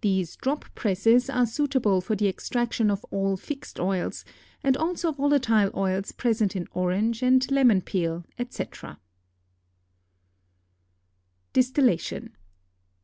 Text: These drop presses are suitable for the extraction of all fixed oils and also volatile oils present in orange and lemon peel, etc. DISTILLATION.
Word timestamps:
These 0.00 0.34
drop 0.34 0.64
presses 0.74 1.30
are 1.30 1.46
suitable 1.46 2.00
for 2.00 2.16
the 2.16 2.26
extraction 2.26 2.90
of 2.90 3.04
all 3.12 3.36
fixed 3.36 3.78
oils 3.78 4.24
and 4.64 4.76
also 4.76 5.12
volatile 5.12 5.70
oils 5.76 6.10
present 6.10 6.56
in 6.56 6.66
orange 6.72 7.22
and 7.22 7.48
lemon 7.48 7.80
peel, 7.80 8.24
etc. 8.40 8.98
DISTILLATION. 11.52 12.34